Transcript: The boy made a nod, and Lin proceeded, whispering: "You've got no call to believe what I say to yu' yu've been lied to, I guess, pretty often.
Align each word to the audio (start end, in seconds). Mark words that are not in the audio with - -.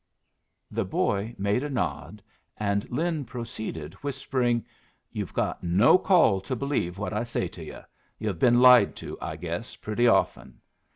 The 0.71 0.83
boy 0.83 1.35
made 1.37 1.61
a 1.63 1.69
nod, 1.69 2.23
and 2.57 2.89
Lin 2.89 3.23
proceeded, 3.23 3.93
whispering: 4.03 4.65
"You've 5.11 5.31
got 5.31 5.63
no 5.63 5.99
call 5.99 6.41
to 6.41 6.55
believe 6.55 6.97
what 6.97 7.13
I 7.13 7.21
say 7.21 7.47
to 7.49 7.63
yu' 7.63 7.81
yu've 8.17 8.39
been 8.39 8.61
lied 8.61 8.95
to, 8.95 9.15
I 9.21 9.35
guess, 9.35 9.75
pretty 9.75 10.07
often. 10.07 10.59